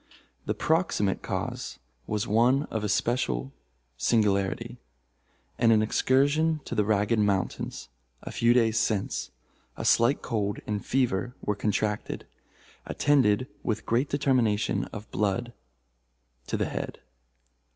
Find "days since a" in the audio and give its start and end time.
8.51-9.85